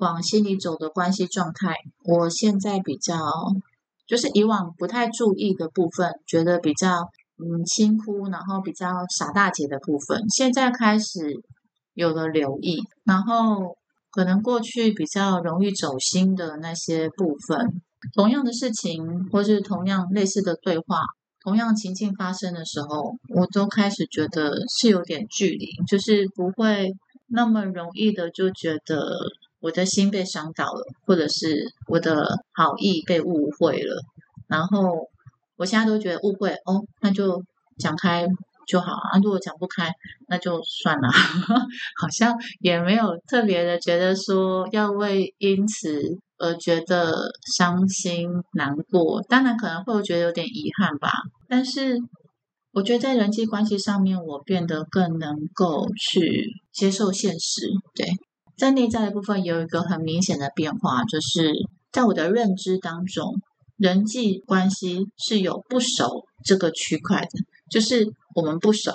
[0.00, 3.14] 往心里走的关系状态，我现在比较
[4.06, 7.08] 就是以往不太注意的部分，觉得比较
[7.38, 11.40] 嗯轻忽，然后比较傻大姐的部分，现在开始
[11.94, 13.76] 有了留意，然后
[14.10, 17.80] 可能过去比较容易走心的那些部分，
[18.14, 21.02] 同样的事情或是同样类似的对话，
[21.44, 26.90] 同样情境发生的时候，我都开始觉得是有点距离，就是不会
[27.28, 28.96] 那么容易的就觉得。
[29.60, 34.02] 我的心被伤到了，或者是我的好意被误会了，
[34.48, 35.08] 然后
[35.56, 37.42] 我现在都觉得误会哦，那就
[37.78, 38.26] 讲开
[38.66, 39.18] 就好啊。
[39.22, 39.92] 如果讲不开，
[40.28, 41.08] 那就算了，
[42.00, 46.00] 好像也没有特别的觉得说要为因此
[46.38, 49.20] 而觉得伤心难过。
[49.28, 51.10] 当然可能会觉得有点遗憾吧，
[51.48, 51.98] 但是
[52.72, 58.06] 我觉得在人际关系上面，我变得更能够去接受现实，对。
[58.60, 61.50] 在内在的部分有一个很明显的变化，就是
[61.90, 63.40] 在我的认知当中，
[63.78, 67.30] 人际关系是有不熟这个区块的，
[67.70, 68.92] 就是我们不熟，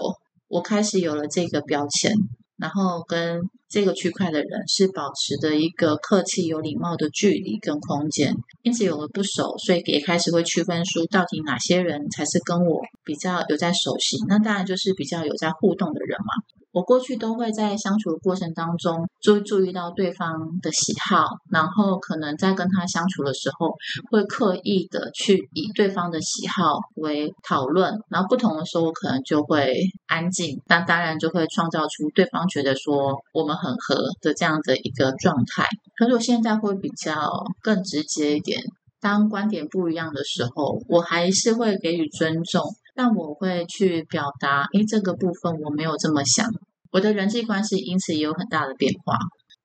[0.50, 2.14] 我开始有了这个标签。
[2.58, 16.55] 然后跟这个区块的人是保持的一个客气、有礼貌的距离跟空间，因此有了不熟，所以也开始会区分出到底哪些人才是跟我比较有在熟悉，那当然就是比较有在互动的人嘛。
[16.76, 23.74] 我过去都会在相处的过程当中注注意到对方的喜好，然后可能在跟他相处的时候，
[24.12, 29.74] 会刻意的去以对方的喜好为讨论，然后不同的时候我可能就会
[30.08, 35.66] 安静，那当然就会创造出对方觉得说我们很合的这样的一个状态。
[35.98, 38.60] 可是我现在会比较更直接一点，
[39.00, 42.62] 当观点不一样的时候，我还是会给予尊重。
[42.98, 46.50] 但我会去表达，诶，这个部分我没有这么想，
[46.96, 49.18] 我的人际关系因此也有很大的变化。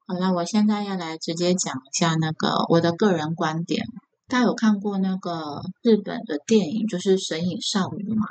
[0.08, 3.86] 好了，我现在要来直接讲一下那个我的个人观点。
[4.26, 8.26] 大家有看过那个日本的电影，就是《神隐少女》吗？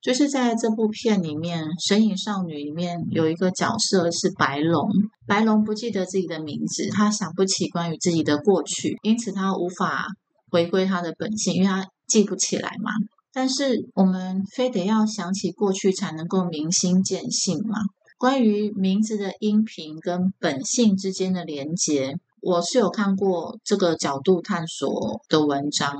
[0.00, 4.88] 就是在这部片里面，《神隐少女》里面有一个角色是白龙，
[5.26, 10.06] 白龙不记得自己的名字，他想不起关于自己的过去，因此他无法
[10.50, 12.92] 回归他的本性，因为他记不起来嘛。
[13.30, 17.76] 但是我们非得要想起过去才能够明心见性嘛？
[18.18, 25.94] 关于名字的音频跟本性之间的连结，我是有看过这个角度探索的文章，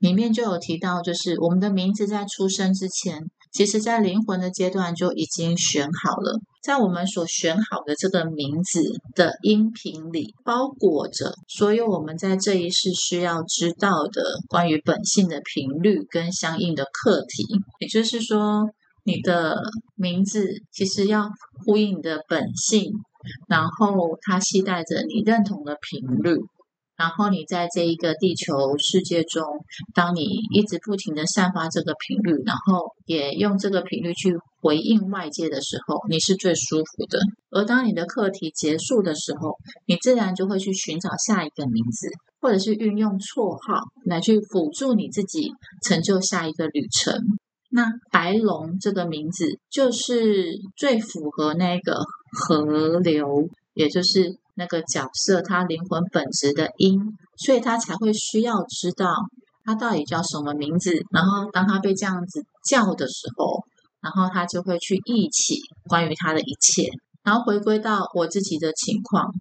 [0.00, 3.30] 里面就有提到，就是我们的名字在出生之前。
[3.50, 8.82] 其实，在灵魂的阶段就已经选好了，在我们所选好的这个名字
[9.14, 17.44] 的音频里，包裹着所有我们在这一世需要知道的关于本性的频率跟相应的课题。
[17.80, 18.68] 也就是说，
[19.08, 19.56] 你的
[19.96, 21.30] 名字其实要
[21.64, 22.92] 呼应你的本性，
[23.48, 26.36] 然后它期待着你认同的频率。
[26.94, 29.44] 然后你在这一个地球世界中，
[29.94, 37.20] 当你一直不停的散发这个频率，然后也用这个频率去回应外界的时候，你是最舒服的。
[37.50, 39.54] 而当你的课题结束的时候，
[39.86, 42.08] 你自然就会去寻找下一个名字，
[42.40, 45.52] 或者是运用绰号来去辅助你自己
[45.84, 47.14] 成就下一个旅程。
[47.70, 51.98] 那白龙这个名字就是最符合那个
[52.32, 54.38] 河流，也就是。
[54.60, 56.98] 那个角色他灵魂本质的因，
[57.36, 59.14] 所以他才会需要知道
[59.64, 61.00] 他到底叫什么名字。
[61.12, 63.62] 然后当他被这样子叫的时候，
[64.00, 66.88] 然后他就会去忆起关于他的一切，
[67.22, 69.32] 然后回归到我自己的情况。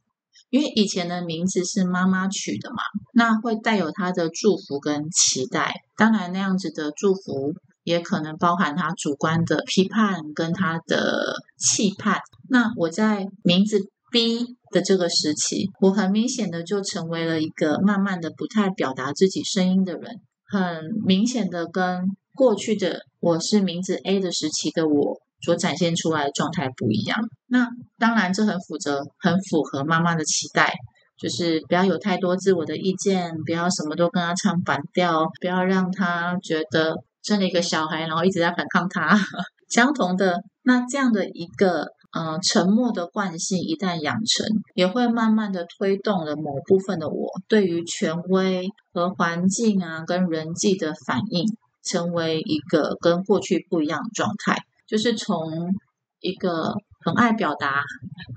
[0.52, 5.74] 因为以前的名字是妈妈取的嘛，那会带有他的祝福跟期待。
[5.96, 7.56] 当然，那样子的祝福
[7.88, 12.20] 也可能包含他主观的批判跟他的期盼。
[12.50, 13.80] 那我在名字。
[14.10, 27.20] B 的这个时期，我很明显的就成为了一个慢慢的不太表达自己声音的人，很明显的跟过去的我是名字 A 的时期的我所展现出来的状态不一样。
[27.48, 27.68] 那
[28.00, 30.74] 当然，这很符合很符合妈妈的期待，
[31.20, 36.96] 就是不要有太多自我的意见，不要什么都跟他唱反调，不要让他觉得
[37.28, 39.20] 生了一个小孩，然后一直在反抗他。
[39.68, 41.88] 相同的，那这样的一个。
[42.18, 51.46] 嗯，沉默的惯性一旦养成，也会慢慢的推动了某部分的我对于权威和环境啊，跟人际的反应，
[51.84, 54.58] 成为一个跟过去不一样的状态。
[54.88, 55.76] 就是从
[56.22, 56.74] 一个
[57.04, 57.84] 很爱表达、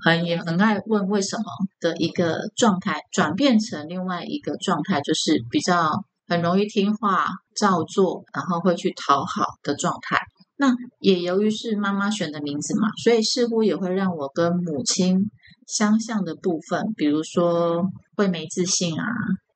[0.03, 1.43] 很也很爱问为什么
[1.79, 5.91] 的一个状态，转变成另外一个状态，就是比较
[6.27, 7.25] 很容易听话、
[7.55, 10.19] 照做，然后会去讨好的状态。
[10.57, 15.31] 那也由于是妈妈选的名字嘛，所以似乎也会让我跟母亲
[15.67, 17.83] 相像的部分，比如说
[18.15, 19.05] 会没自信啊，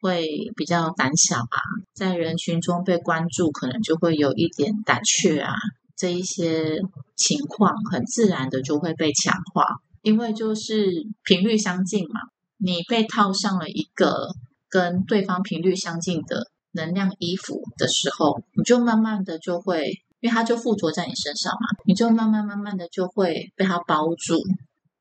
[0.02, 1.62] 会比较胆小啊，
[1.94, 5.54] 在人群中被关注可能就会有一点胆怯啊，
[5.96, 6.80] 这一些
[7.16, 9.68] 情况很自然的就会被强化，
[10.02, 10.92] 因为就是
[11.24, 12.20] 频率相近嘛，
[12.58, 14.30] 你被套上了一个
[14.70, 19.92] 跟对方频率相近的能量衣服的时候，你就慢慢的就会。
[20.22, 24.40] 因为它就附着在你身上嘛，你就慢慢慢慢的就会被它包住。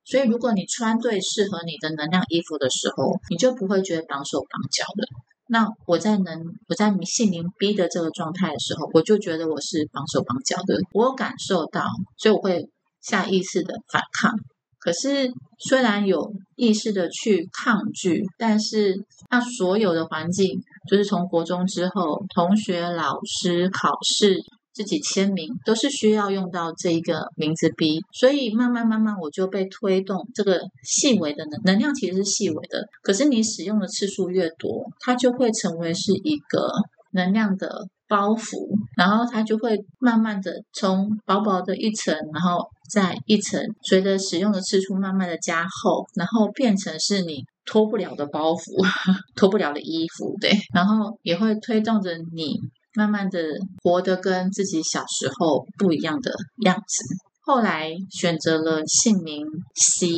[0.04, 5.06] 所以，如果你穿对适合你的能量衣服的时候，你就不会觉得绑手绑脚的。
[5.48, 10.78] 那我在能我在你性灵逼的这个状态的时候，我就觉得我是绑手绑脚的。
[10.92, 11.86] 我感受到，
[12.18, 12.68] 所以我会
[13.00, 14.30] 下意识的反抗。
[14.78, 18.94] 可是，虽然有意识的去抗拒，但是
[19.30, 24.40] 那所有的环境，就是从国中之后，同学、老师、考试。
[24.76, 36.72] 自己签名都是需要用到这一个名字 B，所以慢慢慢慢我就被推动这个细微的能能量其实是细微的，可是你使用的次数越多，它就会成为是一个
[37.12, 48.86] 能量的包袱，然后它就会慢慢的从薄薄的一层，然后再一层，随着使用的次数慢慢的加厚，然后变成是你脱不了的包袱，
[49.34, 52.58] 脱不了的衣服，对，然后也会推动着你
[52.94, 53.40] 慢慢的
[53.82, 56.32] 活得跟自己小时候不一样的
[56.64, 57.04] 样子。
[57.42, 59.44] 后来选择了姓名
[59.74, 60.08] C，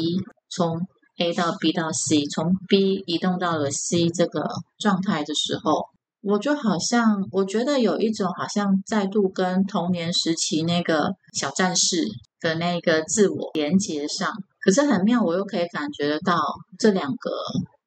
[0.49, 0.81] 从
[1.19, 5.87] A 到 B 到 C，从 B 移动到了 C 这个状态的时候。
[6.23, 12.05] 我就好像，我觉得有一种好像再度跟童年时期那个小战士
[12.41, 14.33] 的那个自我连接上，
[14.67, 16.41] 可是很妙，我又可以感觉得到
[16.77, 17.31] 这两个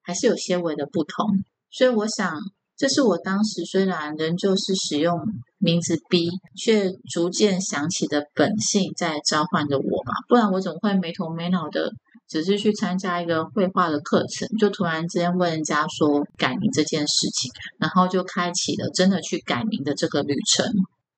[0.01, 1.27] 还是有些微的不同。
[1.69, 2.37] 所以我想，
[2.77, 5.19] 这是我当时虽然仍旧是使用
[5.57, 11.91] 名字 B，却逐渐想起的本性在召唤着我吧，不然我怎么会没头没脑的？
[12.29, 20.65] 只是去参加一个绘画的课程，就突然之间问人家说改名这件事情，然后就开启了真的去改名的这个旅程。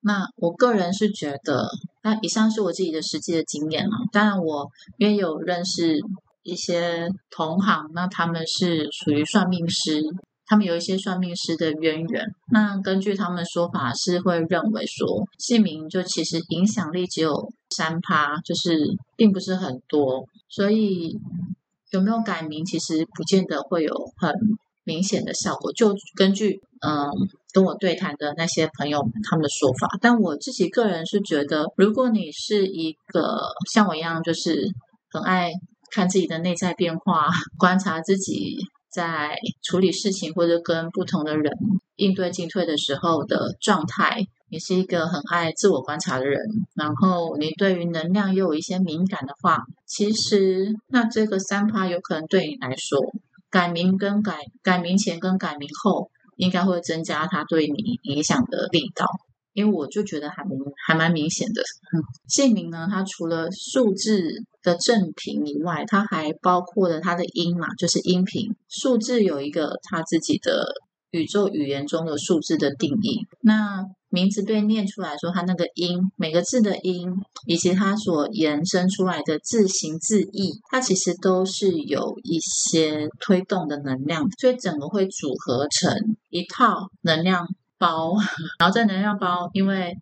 [0.02, 1.68] 那我个人是觉得，
[2.04, 3.98] 那以上是我自己的实际的经验啊。
[4.12, 6.00] 当然，我也有认识
[6.44, 10.04] 一些同行，那他们是属于算命师。
[10.48, 21.18] 他们有一些算命师的渊源，那根据他们说法是会认为说姓名就其实影响力只有三趴，就是并不是很多，所以
[21.92, 24.34] 有没有改名其实不见得会有很
[24.84, 25.72] 明显的效果。
[25.72, 27.10] 就根据嗯
[27.54, 33.40] 跟我对谈的那些朋友他们的说法，但我自己个人是觉得，如果你是一个
[33.72, 34.68] 像我一样就是
[35.12, 35.52] 很爱
[35.92, 38.58] 看自己的内在变化，观察自己。
[38.94, 41.54] 在处理事情或者跟不同的人
[41.96, 46.42] 应对进退的时候的状态，你是一个很爱自我观察的人，
[46.76, 53.00] 然后你对于能量又有一些敏感的话，其实那这个三趴有可能对你来说，
[53.50, 56.12] 改名跟改改名前跟改名后，
[56.42, 59.06] 应该会增加他对你影响的力道。
[59.54, 61.62] 因为我就觉得还明还蛮明显的，
[62.30, 64.32] 姓名呢，它除了数字
[64.64, 68.56] 的正品以外，它还包括了它的音嘛，就是音频。
[68.70, 70.66] 数字有一个它自己的
[71.12, 73.28] 宇宙语言中的数字的定义。
[73.42, 77.10] 那名字被念出来说，它那个音，每个字的音，
[77.46, 85.94] 以及它所延伸出来的字形字义，它其实都是有一些推动的能量，所以整个会组合成
[86.30, 87.48] 一套能量。
[87.78, 88.14] 包，
[88.62, 89.98] 然后这能量包因为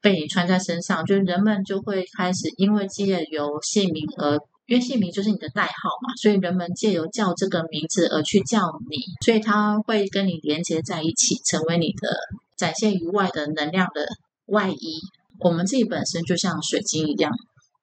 [0.00, 4.36] 被你穿在身上，就人们就会开始因为借由姓名而，
[4.70, 12.08] 因为姓名就是你的代号嘛，所以人们借由叫这个名字而去叫你，所以他会跟你连接在一起，成为你的
[12.56, 14.06] 展现于外的能量的
[14.46, 15.00] 外衣。
[15.40, 17.32] 我们自己本身就像水晶一样。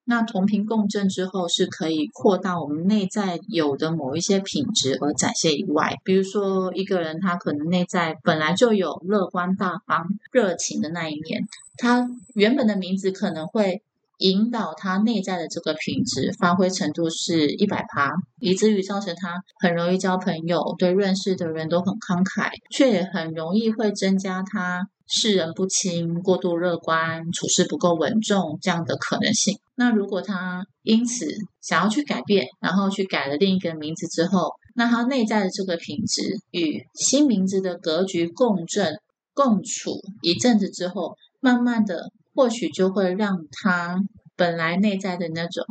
[0.06, 5.94] 那同频共振之后，是可以扩大我们内在有的某一些品质而展现以外。
[6.06, 11.44] 比如说，一个人他可能内在本来就有乐观大方、热情的那一面，
[11.76, 13.82] 他原本的名字可能会
[14.18, 24.88] 引导他内在的这个品质发挥程度是一百趴，以至于造成他很容易交朋友，对认识的人都很慷慨，却也很容易会增加他。
[25.09, 29.57] 视人不清、过度乐观、处事不够稳重这样的可能性。
[29.76, 31.26] 那如果他因此
[31.61, 38.99] 想要去改变，然后去改了另一个名字之后，那他内在的这个品质与新名字的格局共振、
[39.34, 39.91] 共处
[40.22, 44.00] 一阵子之后，慢慢的或许就会让他
[44.36, 45.66] 本来内在的那种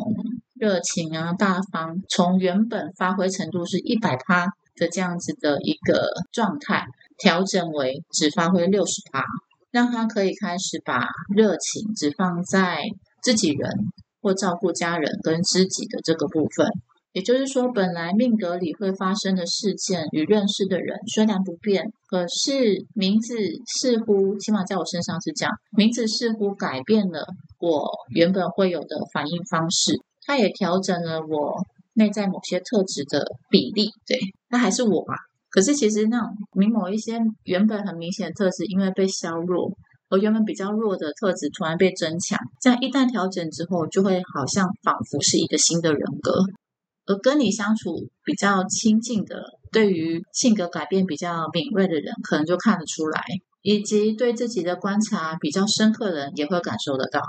[0.54, 6.84] 热情啊、大方，从原本发挥程度是一百趴的这样子的一个状态。
[7.18, 9.24] 调整为只发挥六十趴，
[9.70, 12.82] 让他可以开始把热情只放在
[13.22, 13.70] 自己人
[14.20, 16.66] 或照顾家人跟知己的这个部分。
[17.16, 27.26] 也就是说，本来命格里会发生的事件与认识的人虽然不变，可是名字似乎起码在我身上是这样，名字似乎改变了
[27.58, 31.64] 我原本会有的反应方式，它也调整了我
[31.94, 33.88] 内在某些特质的比例。
[34.06, 34.18] 对，
[34.50, 35.14] 那还是我嘛。
[35.48, 39.72] 可是其实那种你某一些原本很明显的特质，因为被削弱，
[40.10, 46.44] 而原本比较弱的特质突然被增强，这样一旦调整之后，就会好像仿佛是一个新的人格。
[47.06, 49.42] 而跟你相处比较亲近的，
[49.72, 53.20] 对于性格改变比较敏锐的人，可能就看得出来；
[53.62, 57.20] 以及对自己的观察比较深刻的人，也会感受得到。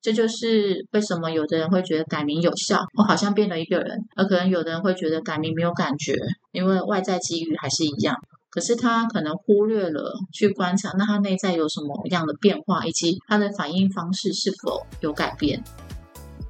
[0.00, 6.14] 这就是为什么有的人会觉得改名有效，我好像变了一个人；而可能有的人会觉得改名没有感觉，
[6.52, 8.16] 因为外在机遇还是一样。
[8.48, 15.62] 可是他可能忽略了去观察，那他内在有什么样的变化，以及他的反应方式是否有改变。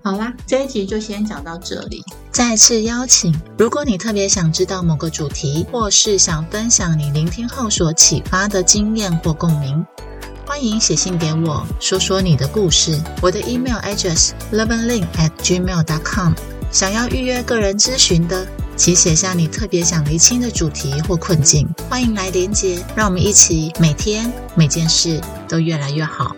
[0.07, 2.01] 好啦，这一集就先讲到这里。
[2.31, 9.85] 再次邀请，如果你特别想知道某个主题，或是想分享你聆听后所启发的经验或共鸣。
[10.47, 12.97] 欢迎写信给我，说说你的故事。
[13.21, 16.33] 我的 email address loveandlin at gmail dot com。
[16.71, 18.47] 想要预约个人咨询的，
[18.77, 26.37] 请写下你特别想厘清的主题或困境，欢迎来连接，让我们一起每天每件事都越来越好。